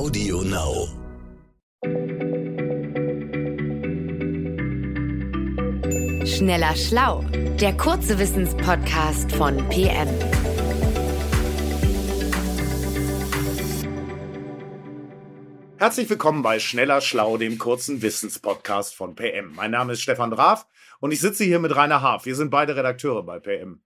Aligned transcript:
Audio 0.00 0.40
Now. 0.40 0.88
Schneller 6.24 6.74
Schlau, 6.74 7.22
der 7.60 7.76
kurze 7.76 8.18
Wissenspodcast 8.18 9.30
von 9.32 9.58
PM. 9.68 10.08
Herzlich 15.76 16.08
willkommen 16.08 16.40
bei 16.40 16.58
Schneller 16.60 17.02
Schlau, 17.02 17.36
dem 17.36 17.58
kurzen 17.58 18.00
Wissenspodcast 18.00 18.94
von 18.94 19.14
PM. 19.14 19.54
Mein 19.54 19.70
Name 19.70 19.92
ist 19.92 20.00
Stefan 20.00 20.30
Draf 20.30 20.66
und 21.00 21.12
ich 21.12 21.20
sitze 21.20 21.44
hier 21.44 21.58
mit 21.58 21.76
Rainer 21.76 22.00
Haaf. 22.00 22.24
Wir 22.24 22.36
sind 22.36 22.48
beide 22.48 22.74
Redakteure 22.74 23.22
bei 23.22 23.38
PM. 23.38 23.82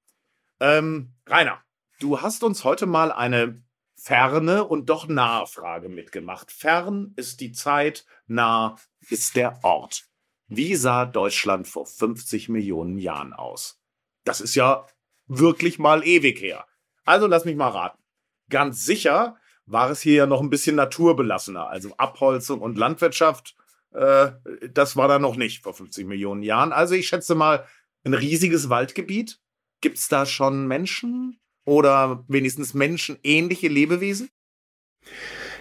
Ähm, 0.60 1.12
Rainer, 1.26 1.58
du 1.98 2.20
hast 2.22 2.44
uns 2.44 2.62
heute 2.62 2.86
mal 2.86 3.10
eine 3.10 3.63
ferne 4.05 4.64
und 4.64 4.91
doch 4.91 5.09
nahe 5.09 5.46
Frage 5.46 5.89
mitgemacht. 5.89 6.53
Fern 6.53 7.14
ist 7.17 7.40
die 7.40 7.53
Zeit, 7.53 8.04
nah 8.26 8.76
ist 9.08 9.35
der 9.35 9.58
Ort. 9.64 10.04
Wie 10.46 10.75
sah 10.75 11.07
Deutschland 11.07 11.67
vor 11.67 11.86
50 11.86 12.50
Millionen 12.50 12.98
Jahren 12.98 13.32
aus? 13.32 13.81
Das 14.25 14.43
ist 14.43 14.57
ja 14.57 14.86
wirklich 15.26 15.79
mal 15.79 16.07
ewig 16.07 16.39
her. 16.43 16.67
Also 17.07 17.26
lass 17.26 17.46
mich 17.46 17.57
mal 17.57 17.71
raten. 17.71 18.03
Ganz 18.50 18.85
sicher 18.85 19.39
war 19.64 19.89
es 19.89 20.03
hier 20.03 20.14
ja 20.14 20.26
noch 20.26 20.43
ein 20.43 20.50
bisschen 20.50 20.76
naturbelassener. 20.76 21.68
Also 21.68 21.96
Abholzung 21.96 22.61
und 22.61 22.76
Landwirtschaft, 22.76 23.57
äh, 23.93 24.32
das 24.71 24.96
war 24.96 25.09
da 25.09 25.18
noch 25.18 25.36
nicht 25.36 25.62
vor 25.62 25.73
50 25.73 26.07
Millionen 26.07 26.43
Jahren. 26.43 26.75
Also 26.75 26.95
ich 26.95 27.09
schätze 27.09 27.34
mal 27.34 27.67
ein 28.04 28.12
riesiges 28.12 28.68
Waldgebiet. 28.68 29.40
Gibt 29.81 29.96
es 29.96 30.09
da 30.09 30.26
schon 30.26 30.68
Menschen? 30.68 31.40
Oder 31.64 32.25
wenigstens 32.28 32.75
menschenähnliche 32.75 33.69
Lebewesen? 33.69 34.28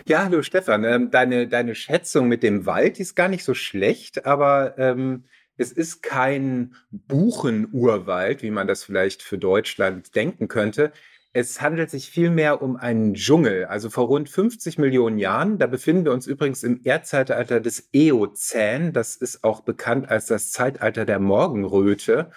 Ja, 0.05 0.25
hallo 0.25 0.41
Stefan. 0.41 0.83
Ähm, 0.83 1.11
deine, 1.11 1.47
deine 1.47 1.75
Schätzung 1.75 2.27
mit 2.27 2.43
dem 2.43 2.65
Wald 2.65 2.99
ist 2.99 3.15
gar 3.15 3.29
nicht 3.29 3.43
so 3.43 3.53
schlecht, 3.53 4.25
aber 4.25 4.77
ähm, 4.77 5.25
es 5.55 5.71
ist 5.71 6.01
kein 6.03 6.75
Buchenurwald, 6.91 8.43
wie 8.43 8.51
man 8.51 8.67
das 8.67 8.83
vielleicht 8.83 9.21
für 9.21 9.37
Deutschland 9.37 10.15
denken 10.15 10.47
könnte. 10.47 10.91
Es 11.31 11.61
handelt 11.61 11.89
sich 11.89 12.09
vielmehr 12.09 12.61
um 12.61 12.75
einen 12.75 13.13
Dschungel. 13.13 13.65
Also 13.65 13.89
vor 13.89 14.07
rund 14.07 14.29
50 14.29 14.77
Millionen 14.77 15.17
Jahren, 15.17 15.57
da 15.57 15.67
befinden 15.67 16.05
wir 16.05 16.11
uns 16.11 16.27
übrigens 16.27 16.63
im 16.63 16.81
Erdzeitalter 16.83 17.59
des 17.59 17.89
Eozän. 17.95 18.93
Das 18.93 19.15
ist 19.15 19.43
auch 19.43 19.61
bekannt 19.61 20.09
als 20.09 20.27
das 20.27 20.51
Zeitalter 20.51 21.05
der 21.05 21.19
Morgenröte. 21.19 22.29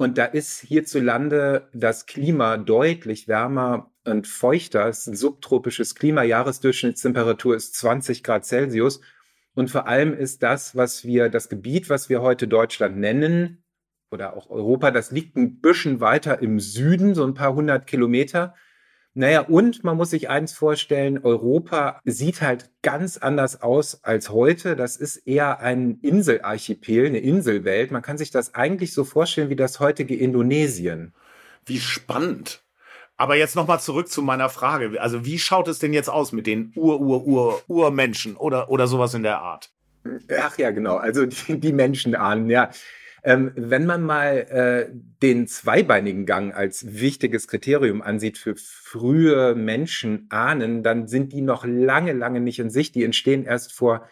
Und 0.00 0.16
da 0.16 0.24
ist 0.24 0.60
hierzulande 0.60 1.68
das 1.74 2.06
Klima 2.06 2.56
deutlich 2.56 3.28
wärmer 3.28 3.92
und 4.06 4.26
feuchter. 4.26 4.88
Es 4.88 5.00
ist 5.00 5.06
ein 5.08 5.14
subtropisches 5.14 5.94
Klima. 5.94 6.22
Jahresdurchschnittstemperatur 6.22 7.54
ist 7.54 7.74
20 7.74 8.24
Grad 8.24 8.46
Celsius. 8.46 9.02
Und 9.52 9.70
vor 9.70 9.86
allem 9.86 10.14
ist 10.14 10.42
das, 10.42 10.74
was 10.74 11.04
wir, 11.04 11.28
das 11.28 11.50
Gebiet, 11.50 11.90
was 11.90 12.08
wir 12.08 12.22
heute 12.22 12.48
Deutschland 12.48 12.96
nennen, 12.96 13.62
oder 14.10 14.34
auch 14.38 14.48
Europa, 14.48 14.90
das 14.90 15.10
liegt 15.10 15.36
ein 15.36 15.60
bisschen 15.60 16.00
weiter 16.00 16.40
im 16.40 16.60
Süden, 16.60 17.14
so 17.14 17.22
ein 17.22 17.34
paar 17.34 17.52
hundert 17.52 17.86
Kilometer. 17.86 18.54
Naja, 19.14 19.40
und 19.40 19.82
man 19.82 19.96
muss 19.96 20.10
sich 20.10 20.28
eins 20.28 20.52
vorstellen, 20.52 21.18
Europa 21.18 22.00
sieht 22.04 22.42
halt 22.42 22.70
ganz 22.82 23.16
anders 23.16 23.60
aus 23.60 24.04
als 24.04 24.30
heute. 24.30 24.76
Das 24.76 24.96
ist 24.96 25.16
eher 25.26 25.58
ein 25.60 25.98
Inselarchipel, 26.00 27.06
eine 27.06 27.18
Inselwelt. 27.18 27.90
Man 27.90 28.02
kann 28.02 28.18
sich 28.18 28.30
das 28.30 28.54
eigentlich 28.54 28.94
so 28.94 29.04
vorstellen 29.04 29.50
wie 29.50 29.56
das 29.56 29.80
heutige 29.80 30.16
Indonesien. 30.16 31.12
Wie 31.66 31.80
spannend. 31.80 32.62
Aber 33.16 33.36
jetzt 33.36 33.56
nochmal 33.56 33.80
zurück 33.80 34.08
zu 34.08 34.22
meiner 34.22 34.48
Frage. 34.48 35.00
Also 35.02 35.24
wie 35.26 35.38
schaut 35.38 35.68
es 35.68 35.80
denn 35.80 35.92
jetzt 35.92 36.08
aus 36.08 36.30
mit 36.32 36.46
den 36.46 36.72
Ur-Ur-Ur-Urmenschen 36.76 38.36
oder, 38.36 38.70
oder 38.70 38.86
sowas 38.86 39.12
in 39.14 39.24
der 39.24 39.40
Art? 39.40 39.70
Ach 40.40 40.56
ja, 40.56 40.70
genau. 40.70 40.96
Also 40.96 41.26
die, 41.26 41.58
die 41.58 41.72
Menschen 41.72 42.14
ahnen, 42.14 42.48
ja. 42.48 42.70
Ähm, 43.22 43.52
wenn 43.54 43.86
man 43.86 44.02
mal 44.02 44.36
äh, 44.36 44.94
den 45.22 45.46
zweibeinigen 45.46 46.26
Gang 46.26 46.54
als 46.54 47.00
wichtiges 47.00 47.48
Kriterium 47.48 48.02
ansieht 48.02 48.38
für 48.38 48.54
frühe 48.56 49.54
Menschenahnen, 49.54 50.82
dann 50.82 51.06
sind 51.06 51.32
die 51.32 51.42
noch 51.42 51.64
lange, 51.64 52.12
lange 52.12 52.40
nicht 52.40 52.58
in 52.58 52.70
sich. 52.70 52.92
Die 52.92 53.04
entstehen 53.04 53.44
erst 53.44 53.72
vor 53.72 54.08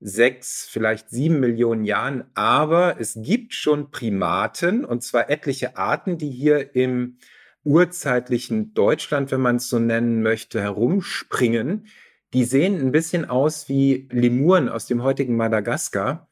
sechs, 0.00 0.68
vielleicht 0.70 1.10
sieben 1.10 1.40
Millionen 1.40 1.84
Jahren. 1.84 2.24
Aber 2.34 3.00
es 3.00 3.18
gibt 3.20 3.54
schon 3.54 3.90
Primaten, 3.90 4.84
und 4.84 5.02
zwar 5.02 5.30
etliche 5.30 5.76
Arten, 5.76 6.18
die 6.18 6.30
hier 6.30 6.74
im 6.76 7.16
urzeitlichen 7.64 8.74
Deutschland, 8.74 9.30
wenn 9.32 9.40
man 9.40 9.56
es 9.56 9.68
so 9.68 9.78
nennen 9.78 10.22
möchte, 10.22 10.60
herumspringen. 10.60 11.86
Die 12.34 12.44
sehen 12.44 12.80
ein 12.80 12.92
bisschen 12.92 13.24
aus 13.24 13.68
wie 13.68 14.08
Lemuren 14.10 14.68
aus 14.68 14.86
dem 14.86 15.02
heutigen 15.02 15.36
Madagaskar. 15.36 16.28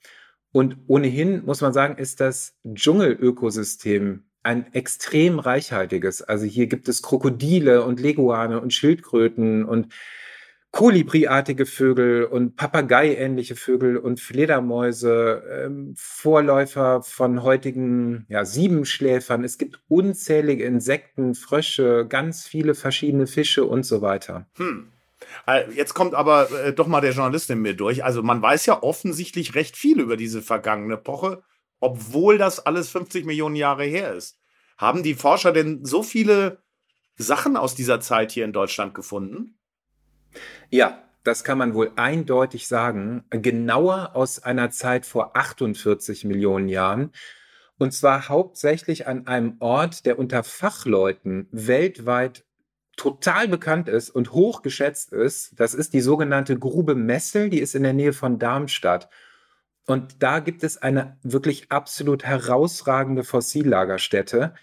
Und 0.53 0.77
ohnehin 0.87 1.45
muss 1.45 1.63
man 1.63 1.73
sagen, 1.73 1.97
ist 1.97 2.21
das 2.21 2.55
Dschungelökosystem 2.73 4.25
ein 4.43 4.73
extrem 4.73 5.39
reichhaltiges. 5.39 6.23
Also 6.23 6.45
hier 6.45 6.67
gibt 6.67 6.89
es 6.89 7.03
Krokodile 7.03 7.85
und 7.85 8.01
Leguane 8.01 8.61
und 8.61 8.75
Schildkröten 8.75 9.65
und 9.65 9.89
Kolibriartige 10.73 11.67
Vögel 11.67 12.25
und 12.25 12.57
Papagei-ähnliche 12.57 13.57
Vögel 13.57 13.99
und 13.99 14.21
Fledermäuse, 14.21 15.43
ähm, 15.67 15.93
Vorläufer 15.97 17.03
von 17.03 17.43
heutigen 17.43 18.25
ja, 18.31 18.47
Siebenschläfern. 18.47 19.45
Es 19.45 19.59
gibt 19.59 19.83
unzählige 19.89 20.65
Insekten, 20.65 21.35
Frösche, 21.35 22.07
ganz 22.09 22.47
viele 22.47 22.75
verschiedene 22.75 23.27
Fische 23.27 23.67
und 23.67 23.85
so 23.85 24.01
weiter. 24.01 24.47
Hm. 24.57 24.89
Äh, 25.47 25.71
jetzt 25.73 25.95
kommt 25.95 26.15
aber 26.15 26.51
äh, 26.51 26.73
doch 26.73 26.87
mal 26.87 27.01
der 27.01 27.13
Journalist 27.13 27.51
in 27.51 27.61
mir 27.61 27.75
durch. 27.75 28.05
Also 28.05 28.23
man 28.23 28.43
weiß 28.43 28.67
ja 28.67 28.83
offensichtlich 28.83 29.55
recht 29.55 29.77
viel 29.77 30.01
über 30.01 30.17
diese 30.17 30.43
vergangene 30.43 30.95
Epoche, 30.95 31.43
obwohl 31.81 32.39
das 32.39 32.61
alles 32.61 32.89
50 32.91 33.25
Millionen 33.25 33.57
Jahre 33.57 33.85
her 33.85 34.13
ist. 34.15 34.39
Haben 34.79 35.03
die 35.03 35.15
Forscher 35.15 35.53
denn 35.53 35.85
so 35.85 36.03
viele 36.03 36.63
Sachen 37.17 37.57
aus 37.57 37.75
dieser 37.75 38.01
Zeit 38.01 38.33
hier 38.33 38.45
in 38.45 38.53
Deutschland 38.53 38.95
gefunden? 38.95 39.59
Ja, 40.71 41.03
das 41.25 41.45
kann 41.45 41.59
man 41.59 41.75
wohl 41.75 41.93
eindeutig 41.97 42.67
sagen. 42.67 43.25
Genauer 43.31 44.13
aus 44.15 44.43
einer 44.43 44.71
Zeit 44.71 45.07
vor 45.07 45.37
48 45.37 46.25
Millionen 46.25 46.69
Jahren. 46.69 47.13
Und 47.79 47.93
zwar 47.93 48.29
hauptsächlich 48.29 49.07
an 49.07 49.27
einem 49.27 49.57
Ort, 49.61 50.07
der 50.07 50.19
unter 50.19 50.43
Fachleuten 50.43 51.49
weltweit 51.53 52.45
total 52.97 53.49
bekannt 53.49 53.89
ist 53.89 54.11
und 54.11 54.33
hoch 54.33 54.63
geschätzt 54.63 55.13
ist, 55.13 55.59
das 55.59 55.75
ist 55.75 55.93
die 55.95 56.01
sogenannte 56.01 56.59
Grube 56.59 56.95
Messel, 56.95 57.51
die 57.51 57.61
ist 57.61 57.75
in 57.75 57.83
der 57.83 57.93
Nähe 57.93 58.13
von 58.13 58.39
Darmstadt. 58.39 59.09
Und 59.87 60.23
da 60.23 60.39
gibt 60.39 60.63
es 60.63 60.79
eine 60.79 61.19
wirklich 61.23 61.73
absolut 61.73 62.25
herausragende 62.25 63.25
Fossillagerstätte. 63.25 64.55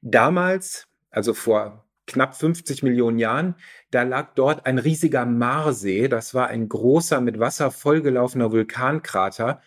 Damals, 0.00 0.86
also 1.10 1.34
vor 1.34 1.86
knapp 2.06 2.36
50 2.36 2.82
Millionen 2.82 3.18
Jahren, 3.18 3.54
da 3.90 4.02
lag 4.02 4.34
dort 4.34 4.66
ein 4.66 4.78
riesiger 4.78 5.26
Marsee. 5.26 6.08
Das 6.08 6.34
war 6.34 6.48
ein 6.48 6.68
großer, 6.68 7.20
mit 7.20 7.38
Wasser 7.38 7.70
vollgelaufener 7.70 8.52
Vulkankrater. 8.52 9.60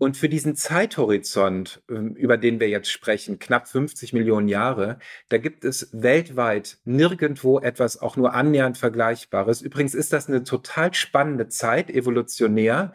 Und 0.00 0.16
für 0.16 0.30
diesen 0.30 0.56
Zeithorizont, 0.56 1.82
ähm, 1.90 2.14
über 2.14 2.38
den 2.38 2.58
wir 2.58 2.70
jetzt 2.70 2.90
sprechen, 2.90 3.38
knapp 3.38 3.68
50 3.68 4.14
Millionen 4.14 4.48
Jahre, 4.48 4.98
da 5.28 5.36
gibt 5.36 5.62
es 5.62 5.90
weltweit 5.92 6.78
nirgendwo 6.86 7.60
etwas 7.60 8.00
auch 8.00 8.16
nur 8.16 8.32
annähernd 8.32 8.78
Vergleichbares. 8.78 9.60
Übrigens 9.60 9.94
ist 9.94 10.14
das 10.14 10.26
eine 10.26 10.42
total 10.42 10.94
spannende 10.94 11.48
Zeit, 11.48 11.90
evolutionär. 11.90 12.92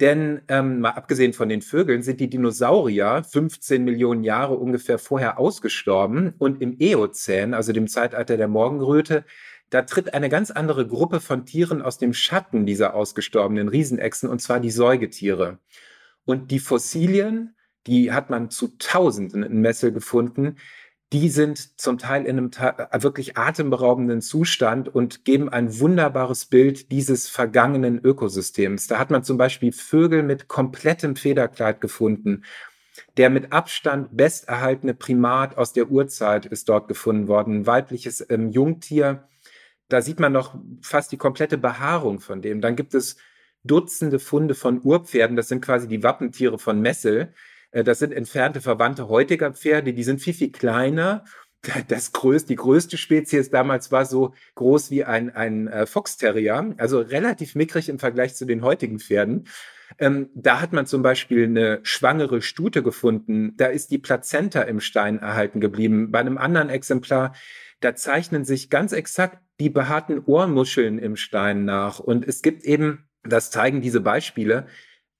Denn 0.00 0.42
ähm, 0.48 0.80
mal 0.80 0.90
abgesehen 0.90 1.32
von 1.32 1.48
den 1.48 1.62
Vögeln 1.62 2.02
sind 2.02 2.20
die 2.20 2.28
Dinosaurier 2.28 3.24
15 3.24 3.82
Millionen 3.82 4.22
Jahre 4.22 4.56
ungefähr 4.56 4.98
vorher 4.98 5.38
ausgestorben. 5.38 6.34
Und 6.36 6.60
im 6.60 6.76
Eozän, 6.78 7.54
also 7.54 7.72
dem 7.72 7.88
Zeitalter 7.88 8.36
der 8.36 8.48
Morgenröte, 8.48 9.24
da 9.70 9.80
tritt 9.80 10.12
eine 10.12 10.28
ganz 10.28 10.50
andere 10.50 10.86
Gruppe 10.86 11.20
von 11.20 11.46
Tieren 11.46 11.80
aus 11.80 11.96
dem 11.96 12.12
Schatten 12.12 12.66
dieser 12.66 12.92
ausgestorbenen 12.92 13.68
Riesenechsen, 13.68 14.28
und 14.28 14.42
zwar 14.42 14.60
die 14.60 14.70
Säugetiere. 14.70 15.58
Und 16.24 16.50
die 16.50 16.58
Fossilien, 16.58 17.56
die 17.86 18.12
hat 18.12 18.30
man 18.30 18.50
zu 18.50 18.76
Tausenden 18.78 19.42
in 19.42 19.60
Messel 19.60 19.92
gefunden, 19.92 20.56
die 21.12 21.28
sind 21.28 21.80
zum 21.80 21.98
Teil 21.98 22.24
in 22.24 22.38
einem 22.38 22.50
wirklich 23.02 23.36
atemberaubenden 23.36 24.20
Zustand 24.20 24.92
und 24.92 25.24
geben 25.24 25.48
ein 25.48 25.78
wunderbares 25.78 26.46
Bild 26.46 26.90
dieses 26.90 27.28
vergangenen 27.28 28.00
Ökosystems. 28.02 28.88
Da 28.88 28.98
hat 28.98 29.12
man 29.12 29.22
zum 29.22 29.36
Beispiel 29.36 29.70
Vögel 29.70 30.24
mit 30.24 30.48
komplettem 30.48 31.14
Federkleid 31.14 31.80
gefunden. 31.80 32.42
Der 33.16 33.30
mit 33.30 33.52
Abstand 33.52 34.16
besterhaltene 34.16 34.94
Primat 34.94 35.56
aus 35.56 35.72
der 35.72 35.88
Urzeit 35.88 36.46
ist 36.46 36.68
dort 36.68 36.88
gefunden 36.88 37.28
worden, 37.28 37.60
ein 37.60 37.66
weibliches 37.66 38.24
ähm, 38.28 38.50
Jungtier. 38.50 39.28
Da 39.88 40.00
sieht 40.00 40.18
man 40.18 40.32
noch 40.32 40.56
fast 40.80 41.12
die 41.12 41.16
komplette 41.16 41.58
Behaarung 41.58 42.18
von 42.18 42.42
dem. 42.42 42.60
Dann 42.60 42.74
gibt 42.74 42.94
es 42.94 43.16
Dutzende 43.64 44.18
Funde 44.18 44.54
von 44.54 44.80
Urpferden, 44.82 45.36
das 45.36 45.48
sind 45.48 45.64
quasi 45.64 45.88
die 45.88 46.02
Wappentiere 46.02 46.58
von 46.58 46.80
Messel. 46.80 47.32
Äh, 47.70 47.84
das 47.84 47.98
sind 47.98 48.12
entfernte 48.12 48.60
Verwandte 48.60 49.08
heutiger 49.08 49.52
Pferde, 49.52 49.92
die 49.92 50.04
sind 50.04 50.20
viel, 50.20 50.34
viel 50.34 50.52
kleiner. 50.52 51.24
das 51.88 52.12
größte, 52.12 52.48
die 52.48 52.56
größte 52.56 52.96
Spezies 52.96 53.50
damals 53.50 53.90
war 53.90 54.04
so 54.04 54.34
groß 54.54 54.90
wie 54.90 55.04
ein, 55.04 55.34
ein 55.34 55.68
äh, 55.68 55.86
Fox 55.86 56.16
Terrier, 56.16 56.74
also 56.78 57.00
relativ 57.00 57.54
mickrig 57.54 57.88
im 57.88 57.98
Vergleich 57.98 58.34
zu 58.34 58.44
den 58.44 58.62
heutigen 58.62 58.98
Pferden. 58.98 59.48
Ähm, 59.98 60.30
da 60.34 60.60
hat 60.60 60.72
man 60.72 60.86
zum 60.86 61.02
Beispiel 61.02 61.44
eine 61.44 61.80
schwangere 61.82 62.42
Stute 62.42 62.82
gefunden. 62.82 63.54
Da 63.56 63.66
ist 63.66 63.90
die 63.90 63.98
Plazenta 63.98 64.62
im 64.62 64.80
Stein 64.80 65.18
erhalten 65.18 65.60
geblieben. 65.60 66.10
Bei 66.10 66.20
einem 66.20 66.38
anderen 66.38 66.68
Exemplar, 66.68 67.34
da 67.80 67.94
zeichnen 67.94 68.44
sich 68.44 68.70
ganz 68.70 68.92
exakt 68.92 69.38
die 69.60 69.70
behaarten 69.70 70.20
Ohrmuscheln 70.24 70.98
im 70.98 71.16
Stein 71.16 71.64
nach. 71.64 72.00
Und 72.00 72.26
es 72.26 72.42
gibt 72.42 72.64
eben, 72.64 73.08
das 73.24 73.50
zeigen 73.50 73.80
diese 73.80 74.00
Beispiele, 74.00 74.66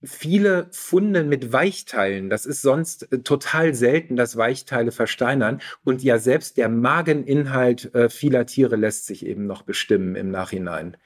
viele 0.03 0.67
Funde 0.71 1.23
mit 1.23 1.51
Weichteilen. 1.51 2.29
Das 2.29 2.45
ist 2.45 2.61
sonst 2.61 3.11
äh, 3.11 3.19
total 3.19 3.73
selten, 3.73 4.15
dass 4.15 4.37
Weichteile 4.37 4.91
versteinern. 4.91 5.61
Und 5.83 6.03
ja, 6.03 6.19
selbst 6.19 6.57
der 6.57 6.69
Mageninhalt 6.69 7.93
äh, 7.95 8.09
vieler 8.09 8.45
Tiere 8.45 8.75
lässt 8.75 9.05
sich 9.05 9.25
eben 9.25 9.47
noch 9.47 9.63
bestimmen 9.63 10.15
im 10.15 10.29
Nachhinein. 10.29 10.97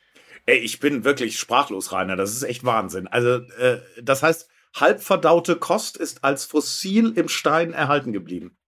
Ey, 0.46 0.58
ich 0.58 0.80
bin 0.80 1.04
wirklich 1.04 1.38
sprachlos, 1.38 1.92
Rainer. 1.92 2.16
Das 2.16 2.32
ist 2.32 2.44
echt 2.44 2.64
Wahnsinn. 2.64 3.08
Also, 3.08 3.42
äh, 3.58 3.80
das 4.02 4.24
heißt, 4.24 4.50
halbverdaute 4.76 5.56
Kost 5.56 5.98
ist 5.98 6.24
als 6.24 6.46
Fossil 6.46 7.14
im 7.16 7.30
Stein 7.30 7.74
erhalten 7.74 8.14
geblieben. 8.14 8.59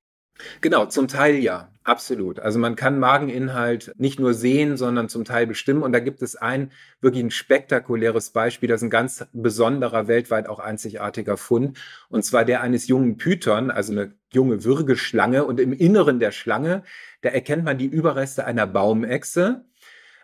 Genau, 0.61 0.85
zum 0.85 1.07
Teil 1.07 1.35
ja, 1.35 1.71
absolut. 1.83 2.39
Also 2.39 2.59
man 2.59 2.75
kann 2.75 2.99
Mageninhalt 2.99 3.93
nicht 3.97 4.19
nur 4.19 4.33
sehen, 4.33 4.77
sondern 4.77 5.09
zum 5.09 5.25
Teil 5.25 5.47
bestimmen. 5.47 5.83
Und 5.83 5.93
da 5.93 5.99
gibt 5.99 6.21
es 6.21 6.35
ein 6.35 6.71
wirklich 7.01 7.23
ein 7.23 7.31
spektakuläres 7.31 8.31
Beispiel, 8.31 8.69
das 8.69 8.81
ist 8.81 8.87
ein 8.87 8.89
ganz 8.89 9.25
besonderer, 9.33 10.07
weltweit 10.07 10.47
auch 10.47 10.59
einzigartiger 10.59 11.37
Fund. 11.37 11.79
Und 12.09 12.23
zwar 12.23 12.45
der 12.45 12.61
eines 12.61 12.87
jungen 12.87 13.17
Python, 13.17 13.71
also 13.71 13.91
eine 13.91 14.13
junge 14.31 14.63
Würgeschlange. 14.63 15.45
Und 15.45 15.59
im 15.59 15.73
Inneren 15.73 16.19
der 16.19 16.31
Schlange, 16.31 16.83
da 17.21 17.29
erkennt 17.29 17.63
man 17.63 17.77
die 17.77 17.87
Überreste 17.87 18.45
einer 18.45 18.67
Baumechse. 18.67 19.65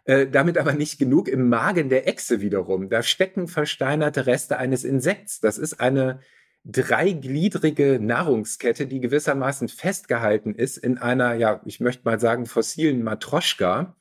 Äh, 0.08 0.28
damit 0.28 0.58
aber 0.58 0.72
nicht 0.72 1.00
genug 1.00 1.28
im 1.28 1.50
Magen 1.50 1.90
der 1.90 2.08
Echse 2.08 2.40
wiederum. 2.40 2.90
Da 2.90 3.04
stecken 3.04 3.50
versteinerte 3.50 4.25
Reste 4.25 4.58
eines 4.58 4.86
Insekts. 4.86 5.42
Das 5.42 5.58
ist 5.58 5.81
eine 5.81 6.22
dreigliedrige 6.69 7.98
Nahrungskette, 8.02 8.88
die 8.88 9.00
gewissermaßen 9.00 9.69
festgehalten 9.69 10.54
ist 10.54 10.78
in 10.78 10.98
einer, 10.98 11.34
ja, 11.36 11.62
ich 11.66 11.80
möchte 11.80 12.04
mal 12.06 12.19
sagen, 12.19 12.46
fossilen 12.46 13.04
Matroschka. 13.04 13.96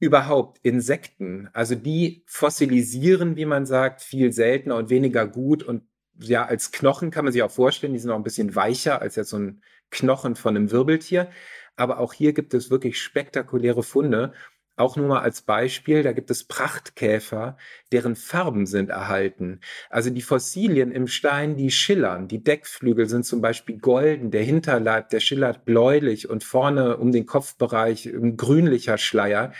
Überhaupt 0.00 0.58
Insekten, 0.62 1.48
also 1.52 1.76
die 1.76 2.24
fossilisieren, 2.26 3.36
wie 3.36 3.46
man 3.46 3.64
sagt, 3.64 4.02
viel 4.02 4.32
seltener 4.32 4.76
und 4.76 4.90
weniger 4.90 5.26
gut 5.26 5.62
und 5.62 5.84
ja, 6.18 6.44
als 6.44 6.72
Knochen 6.72 7.10
kann 7.10 7.24
man 7.24 7.32
sich 7.32 7.42
auch 7.42 7.50
vorstellen, 7.50 7.92
die 7.92 7.98
sind 7.98 8.10
auch 8.10 8.16
ein 8.16 8.22
bisschen 8.24 8.54
weicher 8.54 9.00
als 9.00 9.16
jetzt 9.16 9.30
so 9.30 9.38
ein 9.38 9.62
Knochen 9.90 10.36
von 10.36 10.56
einem 10.56 10.70
Wirbeltier. 10.70 11.28
Aber 11.76 11.98
auch 11.98 12.12
hier 12.12 12.32
gibt 12.32 12.54
es 12.54 12.70
wirklich 12.70 13.00
spektakuläre 13.00 13.82
Funde. 13.82 14.32
Auch 14.76 14.96
nur 14.96 15.06
mal 15.06 15.20
als 15.20 15.42
Beispiel, 15.42 16.02
da 16.02 16.12
gibt 16.12 16.30
es 16.32 16.44
Prachtkäfer, 16.44 17.56
deren 17.92 18.16
Farben 18.16 18.66
sind 18.66 18.90
erhalten. 18.90 19.60
Also 19.88 20.10
die 20.10 20.22
Fossilien 20.22 20.90
im 20.90 21.06
Stein, 21.06 21.56
die 21.56 21.70
schillern. 21.70 22.26
Die 22.26 22.42
Deckflügel 22.42 23.08
sind 23.08 23.24
zum 23.24 23.40
Beispiel 23.40 23.78
golden, 23.78 24.32
der 24.32 24.42
Hinterleib, 24.42 25.10
der 25.10 25.20
schillert 25.20 25.64
bläulich 25.64 26.28
und 26.28 26.42
vorne 26.42 26.96
um 26.96 27.12
den 27.12 27.24
Kopfbereich 27.24 28.06
ein 28.06 28.36
grünlicher 28.36 28.98
Schleier. 28.98 29.52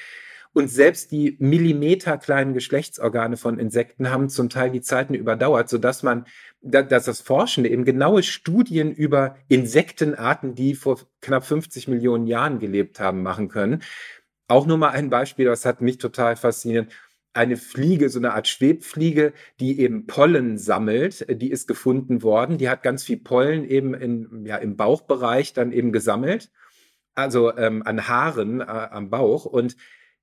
Und 0.53 0.69
selbst 0.69 1.11
die 1.11 1.37
millimeterkleinen 1.41 2.55
Geschlechtsorgane 2.55 3.37
von 3.37 3.59
Insekten 3.59 4.11
haben 4.11 4.29
zum 4.29 4.49
Teil 4.49 4.71
die 4.71 4.83
Zeiten 4.83 5.15
überdauert, 5.15 5.69
sodass 5.69 6.05
man, 6.05 6.27
dass 6.63 7.05
das 7.05 7.21
Forschende 7.21 7.71
eben 7.71 7.85
genaue 7.85 8.23
Studien 8.23 8.93
über 8.93 9.37
Insektenarten, 9.49 10.55
die 10.55 10.75
vor 10.75 11.01
knapp 11.21 11.45
50 11.45 11.89
Millionen 11.89 12.29
Jahren 12.29 12.61
gelebt 12.61 13.01
haben, 13.01 13.23
machen 13.23 13.49
können. 13.49 13.83
Auch 14.49 14.67
nur 14.67 14.79
mal 14.79 14.91
ein 14.91 15.11
Beispiel, 15.11 15.47
das 15.47 15.65
hat 15.65 15.81
mich 15.81 15.99
total 15.99 16.37
fasziniert. 16.37 16.93
Eine 17.33 17.57
Fliege, 17.57 18.11
so 18.11 18.19
eine 18.19 18.35
Art 18.35 18.47
Schwebfliege, 18.47 19.33
die 19.59 19.81
eben 19.81 20.07
Pollen 20.07 20.57
sammelt, 20.57 21.27
die 21.29 21.51
ist 21.51 21.67
gefunden 21.67 22.23
worden. 22.23 22.59
Die 22.59 22.69
hat 22.69 22.83
ganz 22.83 23.05
viel 23.05 23.17
Pollen 23.17 23.65
eben 23.65 23.95
in, 23.95 24.45
ja, 24.47 24.57
im 24.57 24.77
Bauchbereich 24.77 25.53
dann 25.53 25.73
eben 25.73 25.91
gesammelt. 25.91 26.53
Also 27.15 27.57
ähm, 27.57 27.83
an 27.85 28.07
Haaren 28.07 28.61
äh, 28.61 28.65
am 28.65 29.11
Bauch. 29.11 29.47
Und 29.47 29.77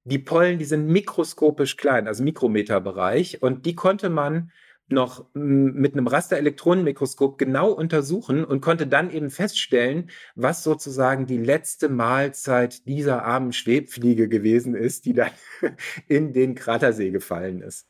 die 0.03 0.19
Pollen, 0.19 0.57
die 0.59 0.65
sind 0.65 0.87
mikroskopisch 0.87 1.77
klein, 1.77 2.07
also 2.07 2.23
Mikrometerbereich. 2.23 3.41
Und 3.41 3.65
die 3.65 3.75
konnte 3.75 4.09
man 4.09 4.51
noch 4.91 5.25
mit 5.33 5.93
einem 5.93 6.07
Rasterelektronenmikroskop 6.07 7.37
genau 7.37 7.71
untersuchen 7.71 8.43
und 8.43 8.61
konnte 8.61 8.87
dann 8.87 9.11
eben 9.11 9.29
feststellen, 9.29 10.09
was 10.35 10.63
sozusagen 10.63 11.25
die 11.25 11.37
letzte 11.37 11.89
Mahlzeit 11.89 12.85
dieser 12.87 13.23
armen 13.23 13.53
Schwebfliege 13.53 14.27
gewesen 14.27 14.75
ist, 14.75 15.05
die 15.05 15.13
dann 15.13 15.31
in 16.07 16.33
den 16.33 16.55
Kratersee 16.55 17.11
gefallen 17.11 17.61
ist. 17.61 17.87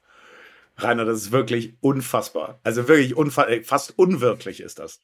Rainer, 0.77 1.05
das 1.05 1.21
ist 1.23 1.31
wirklich 1.31 1.75
unfassbar. 1.81 2.59
Also 2.63 2.87
wirklich 2.87 3.17
äh, 3.17 3.63
fast 3.63 3.97
unwirklich 3.97 4.61
ist 4.61 4.79
das. 4.79 5.01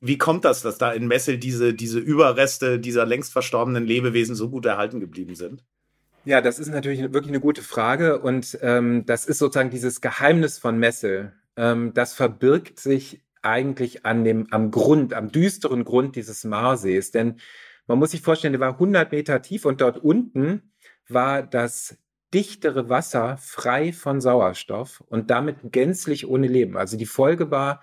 Wie 0.00 0.18
kommt 0.18 0.44
das, 0.44 0.62
dass 0.62 0.78
da 0.78 0.92
in 0.92 1.06
Messel 1.06 1.38
diese, 1.38 1.72
diese 1.72 1.98
Überreste 1.98 2.78
dieser 2.78 3.06
längst 3.06 3.32
verstorbenen 3.32 3.86
Lebewesen 3.86 4.34
so 4.34 4.50
gut 4.50 4.66
erhalten 4.66 5.00
geblieben 5.00 5.34
sind? 5.34 5.64
Ja, 6.26 6.40
das 6.40 6.58
ist 6.58 6.68
natürlich 6.68 7.00
wirklich 7.00 7.28
eine 7.28 7.40
gute 7.40 7.60
Frage 7.62 8.18
und 8.18 8.58
ähm, 8.62 9.04
das 9.04 9.26
ist 9.26 9.38
sozusagen 9.38 9.68
dieses 9.68 10.00
Geheimnis 10.00 10.58
von 10.58 10.78
Messel. 10.78 11.34
Ähm, 11.56 11.92
das 11.92 12.14
verbirgt 12.14 12.80
sich 12.80 13.22
eigentlich 13.42 14.06
an 14.06 14.24
dem, 14.24 14.46
am 14.50 14.70
Grund, 14.70 15.12
am 15.12 15.30
düsteren 15.30 15.84
Grund 15.84 16.16
dieses 16.16 16.44
Marsees. 16.44 17.10
Denn 17.10 17.40
man 17.86 17.98
muss 17.98 18.12
sich 18.12 18.22
vorstellen, 18.22 18.54
der 18.54 18.60
war 18.60 18.72
100 18.72 19.12
Meter 19.12 19.42
tief 19.42 19.66
und 19.66 19.82
dort 19.82 19.98
unten 19.98 20.72
war 21.08 21.42
das 21.42 21.98
dichtere 22.32 22.88
Wasser 22.88 23.36
frei 23.36 23.92
von 23.92 24.22
Sauerstoff 24.22 25.02
und 25.06 25.30
damit 25.30 25.56
gänzlich 25.72 26.26
ohne 26.26 26.46
Leben. 26.46 26.78
Also 26.78 26.96
die 26.96 27.06
Folge 27.06 27.50
war, 27.50 27.82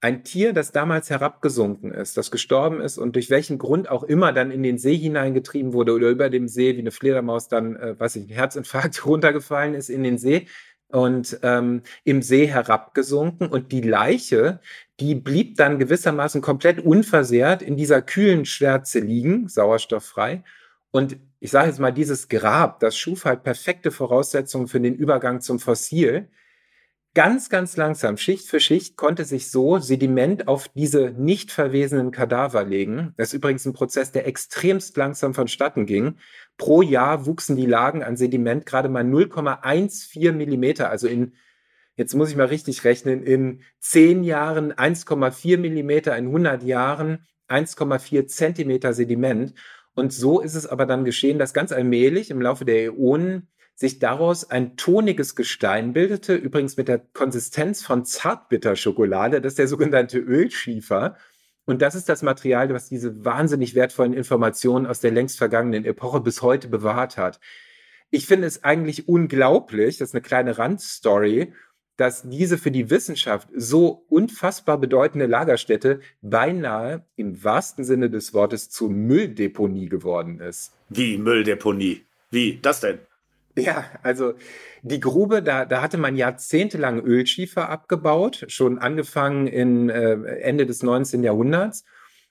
ein 0.00 0.24
Tier, 0.24 0.52
das 0.52 0.72
damals 0.72 1.10
herabgesunken 1.10 1.90
ist, 1.90 2.16
das 2.16 2.30
gestorben 2.30 2.80
ist 2.80 2.98
und 2.98 3.16
durch 3.16 3.30
welchen 3.30 3.58
Grund 3.58 3.90
auch 3.90 4.02
immer 4.02 4.32
dann 4.32 4.50
in 4.50 4.62
den 4.62 4.78
See 4.78 4.96
hineingetrieben 4.96 5.72
wurde 5.72 5.92
oder 5.94 6.10
über 6.10 6.28
dem 6.28 6.48
See 6.48 6.76
wie 6.76 6.80
eine 6.80 6.90
Fledermaus 6.90 7.48
dann, 7.48 7.76
äh, 7.76 7.94
was 7.98 8.16
ich, 8.16 8.24
ein 8.24 8.34
Herzinfarkt 8.34 9.06
runtergefallen 9.06 9.74
ist 9.74 9.88
in 9.88 10.02
den 10.02 10.18
See 10.18 10.46
und 10.88 11.40
ähm, 11.42 11.82
im 12.04 12.22
See 12.22 12.46
herabgesunken 12.46 13.48
und 13.48 13.72
die 13.72 13.80
Leiche, 13.80 14.60
die 15.00 15.14
blieb 15.14 15.56
dann 15.56 15.78
gewissermaßen 15.78 16.40
komplett 16.42 16.80
unversehrt 16.80 17.62
in 17.62 17.76
dieser 17.76 18.02
kühlen 18.02 18.44
Schwärze 18.44 19.00
liegen, 19.00 19.48
sauerstofffrei. 19.48 20.44
Und 20.90 21.18
ich 21.40 21.50
sage 21.50 21.68
jetzt 21.68 21.80
mal, 21.80 21.90
dieses 21.90 22.28
Grab, 22.28 22.80
das 22.80 22.96
schuf 22.96 23.24
halt 23.24 23.42
perfekte 23.42 23.90
Voraussetzungen 23.90 24.68
für 24.68 24.80
den 24.80 24.94
Übergang 24.94 25.40
zum 25.40 25.58
Fossil 25.58 26.28
ganz, 27.16 27.48
ganz 27.48 27.78
langsam, 27.78 28.18
Schicht 28.18 28.46
für 28.46 28.60
Schicht, 28.60 28.98
konnte 28.98 29.24
sich 29.24 29.50
so 29.50 29.78
Sediment 29.78 30.48
auf 30.48 30.68
diese 30.68 31.12
nicht 31.16 31.50
verwesenen 31.50 32.10
Kadaver 32.10 32.62
legen. 32.62 33.14
Das 33.16 33.28
ist 33.28 33.32
übrigens 33.32 33.64
ein 33.64 33.72
Prozess, 33.72 34.12
der 34.12 34.26
extremst 34.26 34.98
langsam 34.98 35.32
vonstatten 35.32 35.86
ging. 35.86 36.18
Pro 36.58 36.82
Jahr 36.82 37.24
wuchsen 37.24 37.56
die 37.56 37.64
Lagen 37.64 38.02
an 38.02 38.18
Sediment 38.18 38.66
gerade 38.66 38.90
mal 38.90 39.02
0,14 39.02 40.32
Millimeter, 40.32 40.90
also 40.90 41.08
in 41.08 41.32
Jetzt 41.98 42.12
muss 42.14 42.28
ich 42.28 42.36
mal 42.36 42.48
richtig 42.48 42.84
rechnen. 42.84 43.22
In 43.22 43.62
zehn 43.80 44.22
Jahren 44.22 44.74
1,4 44.74 45.56
Millimeter, 45.56 46.14
in 46.18 46.26
100 46.26 46.62
Jahren 46.64 47.24
1,4 47.48 48.26
Zentimeter 48.26 48.92
Sediment. 48.92 49.54
Und 49.94 50.12
so 50.12 50.40
ist 50.40 50.54
es 50.54 50.66
aber 50.66 50.84
dann 50.84 51.06
geschehen, 51.06 51.38
dass 51.38 51.54
ganz 51.54 51.72
allmählich 51.72 52.30
im 52.30 52.42
Laufe 52.42 52.66
der 52.66 52.82
Äonen 52.82 53.48
sich 53.76 53.98
daraus 53.98 54.50
ein 54.50 54.76
toniges 54.76 55.36
Gestein 55.36 55.92
bildete, 55.92 56.34
übrigens 56.34 56.78
mit 56.78 56.88
der 56.88 56.98
Konsistenz 56.98 57.84
von 57.84 58.06
Zartbitterschokolade, 58.06 59.42
das 59.42 59.52
ist 59.52 59.58
der 59.58 59.68
sogenannte 59.68 60.18
Ölschiefer. 60.18 61.16
Und 61.66 61.82
das 61.82 61.94
ist 61.94 62.08
das 62.08 62.22
Material, 62.22 62.72
was 62.72 62.88
diese 62.88 63.24
wahnsinnig 63.24 63.74
wertvollen 63.74 64.14
Informationen 64.14 64.86
aus 64.86 65.00
der 65.00 65.10
längst 65.10 65.36
vergangenen 65.36 65.84
Epoche 65.84 66.20
bis 66.20 66.40
heute 66.40 66.68
bewahrt 66.68 67.18
hat. 67.18 67.38
Ich 68.10 68.26
finde 68.26 68.46
es 68.46 68.64
eigentlich 68.64 69.08
unglaublich, 69.08 69.98
das 69.98 70.10
ist 70.10 70.14
eine 70.14 70.22
kleine 70.22 70.56
Randstory, 70.58 71.52
dass 71.96 72.28
diese 72.28 72.56
für 72.56 72.70
die 72.70 72.88
Wissenschaft 72.88 73.48
so 73.54 74.06
unfassbar 74.08 74.78
bedeutende 74.78 75.26
Lagerstätte 75.26 76.00
beinahe 76.22 77.04
im 77.16 77.42
wahrsten 77.42 77.84
Sinne 77.84 78.10
des 78.10 78.32
Wortes 78.32 78.70
zur 78.70 78.90
Mülldeponie 78.90 79.88
geworden 79.88 80.40
ist. 80.40 80.72
Wie 80.88 81.18
Mülldeponie? 81.18 82.06
Wie 82.30 82.58
das 82.62 82.80
denn? 82.80 82.98
Ja, 83.58 83.84
also 84.02 84.34
die 84.82 85.00
Grube, 85.00 85.42
da, 85.42 85.64
da 85.64 85.80
hatte 85.80 85.96
man 85.96 86.16
jahrzehntelang 86.16 87.00
Ölschiefer 87.02 87.70
abgebaut, 87.70 88.44
schon 88.48 88.78
angefangen 88.78 89.46
in 89.46 89.88
äh, 89.88 90.12
Ende 90.40 90.66
des 90.66 90.82
19. 90.82 91.22
Jahrhunderts. 91.22 91.84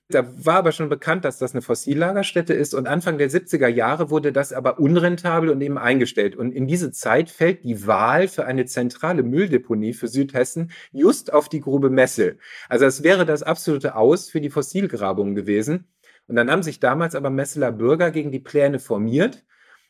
Da 0.09 0.23
war 0.45 0.57
aber 0.57 0.71
schon 0.71 0.87
bekannt, 0.87 1.25
dass 1.25 1.39
das 1.39 1.53
eine 1.53 1.63
Fossillagerstätte 1.63 2.53
ist 2.53 2.75
und 2.75 2.87
Anfang 2.87 3.17
der 3.17 3.31
70er 3.31 3.67
Jahre 3.67 4.11
wurde 4.11 4.31
das 4.31 4.53
aber 4.53 4.79
unrentabel 4.79 5.49
und 5.49 5.59
eben 5.61 5.79
eingestellt. 5.79 6.35
Und 6.35 6.51
in 6.51 6.67
diese 6.67 6.91
Zeit 6.91 7.31
fällt 7.31 7.63
die 7.63 7.87
Wahl 7.87 8.27
für 8.27 8.45
eine 8.45 8.65
zentrale 8.65 9.23
Mülldeponie 9.23 9.93
für 9.93 10.07
Südhessen 10.07 10.71
just 10.91 11.33
auf 11.33 11.49
die 11.49 11.59
Grube 11.59 11.89
Messel. 11.89 12.37
Also 12.69 12.85
es 12.85 13.01
wäre 13.01 13.25
das 13.25 13.41
absolute 13.41 13.95
Aus 13.95 14.29
für 14.29 14.41
die 14.41 14.51
Fossilgrabung 14.51 15.33
gewesen. 15.33 15.87
Und 16.27 16.35
dann 16.35 16.51
haben 16.51 16.61
sich 16.61 16.79
damals 16.79 17.15
aber 17.15 17.31
Messeler 17.31 17.71
Bürger 17.71 18.11
gegen 18.11 18.31
die 18.31 18.39
Pläne 18.39 18.77
formiert. 18.77 19.43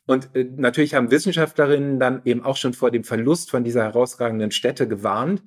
Und 0.05 0.35
äh, 0.35 0.45
natürlich 0.55 0.93
haben 0.93 1.11
Wissenschaftlerinnen 1.11 1.99
dann 1.99 2.21
eben 2.25 2.43
auch 2.43 2.57
schon 2.57 2.73
vor 2.73 2.91
dem 2.91 3.03
Verlust 3.03 3.49
von 3.49 3.63
dieser 3.63 3.83
herausragenden 3.83 4.51
Stätte 4.51 4.87
gewarnt. 4.87 5.43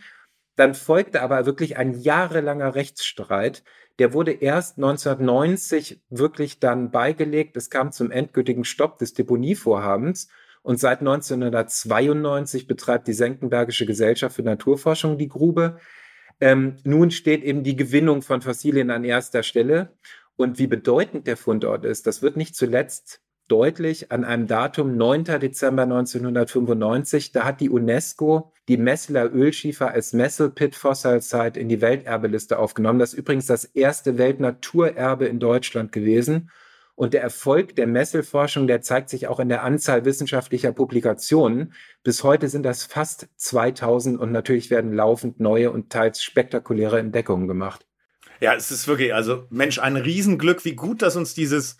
Dann 0.56 0.74
folgte 0.74 1.22
aber 1.22 1.46
wirklich 1.46 1.76
ein 1.76 1.94
jahrelanger 1.94 2.74
Rechtsstreit. 2.74 3.62
Der 4.00 4.12
wurde 4.12 4.32
erst 4.32 4.76
1990 4.78 6.02
wirklich 6.10 6.58
dann 6.58 6.90
beigelegt. 6.90 7.56
Es 7.56 7.70
kam 7.70 7.92
zum 7.92 8.10
endgültigen 8.10 8.64
Stopp 8.64 8.98
des 8.98 9.14
Deponievorhabens. 9.14 10.28
Und 10.62 10.80
seit 10.80 11.00
1992 11.00 12.66
betreibt 12.66 13.06
die 13.06 13.12
Senckenbergische 13.12 13.86
Gesellschaft 13.86 14.34
für 14.34 14.42
Naturforschung 14.42 15.16
die 15.16 15.28
Grube. 15.28 15.78
Ähm, 16.40 16.76
nun 16.84 17.12
steht 17.12 17.44
eben 17.44 17.62
die 17.62 17.76
Gewinnung 17.76 18.22
von 18.22 18.42
Fossilien 18.42 18.90
an 18.90 19.04
erster 19.04 19.44
Stelle. 19.44 19.92
Und 20.36 20.58
wie 20.58 20.66
bedeutend 20.66 21.26
der 21.28 21.36
Fundort 21.36 21.84
ist, 21.84 22.06
das 22.08 22.20
wird 22.22 22.36
nicht 22.36 22.56
zuletzt 22.56 23.22
deutlich 23.48 24.12
an 24.12 24.24
einem 24.24 24.46
Datum 24.46 24.96
9. 24.96 25.24
Dezember 25.24 25.82
1995. 25.82 27.32
Da 27.32 27.44
hat 27.44 27.60
die 27.60 27.70
UNESCO 27.70 28.52
die 28.68 28.76
Messler 28.76 29.32
Ölschiefer 29.32 29.90
als 29.90 30.12
Messel 30.12 30.50
Pit 30.50 30.76
Fossil 30.76 31.20
Site 31.22 31.58
in 31.58 31.68
die 31.68 31.80
Welterbeliste 31.80 32.58
aufgenommen. 32.58 32.98
Das 32.98 33.14
ist 33.14 33.18
übrigens 33.18 33.46
das 33.46 33.64
erste 33.64 34.18
Weltnaturerbe 34.18 35.26
in 35.26 35.40
Deutschland 35.40 35.90
gewesen. 35.90 36.50
Und 36.94 37.14
der 37.14 37.22
Erfolg 37.22 37.76
der 37.76 37.86
Messelforschung, 37.86 38.66
der 38.66 38.82
zeigt 38.82 39.08
sich 39.08 39.28
auch 39.28 39.38
in 39.38 39.48
der 39.48 39.62
Anzahl 39.62 40.04
wissenschaftlicher 40.04 40.72
Publikationen. 40.72 41.72
Bis 42.02 42.24
heute 42.24 42.48
sind 42.48 42.64
das 42.64 42.82
fast 42.82 43.28
2000 43.36 44.18
und 44.18 44.32
natürlich 44.32 44.68
werden 44.68 44.92
laufend 44.92 45.38
neue 45.38 45.70
und 45.70 45.90
teils 45.90 46.22
spektakuläre 46.22 46.98
Entdeckungen 46.98 47.46
gemacht. 47.46 47.86
Ja, 48.40 48.54
es 48.54 48.70
ist 48.70 48.88
wirklich, 48.88 49.14
also 49.14 49.46
Mensch, 49.48 49.78
ein 49.78 49.96
Riesenglück, 49.96 50.64
wie 50.64 50.74
gut, 50.74 51.02
dass 51.02 51.16
uns 51.16 51.34
dieses 51.34 51.78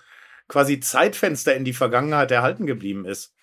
quasi 0.49 0.81
Zeitfenster 0.81 1.55
in 1.55 1.65
die 1.65 1.73
Vergangenheit 1.73 2.31
erhalten 2.31 2.67
geblieben 2.67 3.05
ist. 3.05 3.35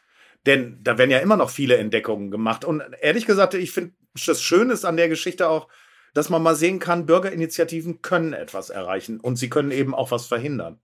Denn 0.46 0.80
da 0.84 0.98
werden 0.98 1.12
ja 1.12 1.20
immer 1.20 1.38
noch 1.38 1.50
viele 1.50 1.78
Entdeckungen 1.78 2.30
gemacht. 2.30 2.66
Und 2.66 2.84
ehrlich 3.02 3.26
gesagt, 3.26 3.54
ich 3.54 3.72
finde, 3.72 3.94
das 4.26 4.42
Schöne 4.42 4.74
ist 4.74 4.86
an 4.86 4.98
der 4.98 5.10
Geschichte 5.10 5.50
auch, 5.50 5.68
dass 6.14 6.30
man 6.30 6.42
mal 6.42 6.56
sehen 6.56 6.80
kann, 6.80 7.06
Bürgerinitiativen 7.06 8.02
können 8.02 8.34
etwas 8.34 8.70
erreichen 8.70 9.20
und 9.20 9.36
sie 9.36 9.50
können 9.50 9.72
eben 9.72 9.94
auch 9.94 10.12
was 10.12 10.28
verhindern 10.28 10.80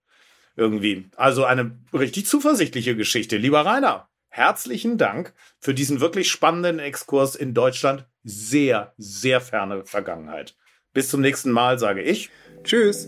irgendwie. 0.55 1.09
Also 1.15 1.45
eine 1.45 1.79
richtig 1.93 2.25
zuversichtliche 2.27 2.95
Geschichte. 2.95 3.37
Lieber 3.37 3.65
Rainer, 3.65 4.09
herzlichen 4.27 4.97
Dank 4.97 5.33
für 5.59 5.73
diesen 5.73 6.01
wirklich 6.01 6.29
spannenden 6.29 6.79
Exkurs 6.79 7.35
in 7.35 7.53
Deutschland. 7.53 8.05
Sehr, 8.23 8.93
sehr 8.97 9.41
ferne 9.41 9.85
Vergangenheit. 9.85 10.55
Bis 10.93 11.09
zum 11.09 11.21
nächsten 11.21 11.51
Mal, 11.51 11.79
sage 11.79 12.01
ich. 12.01 12.29
Tschüss. 12.63 13.07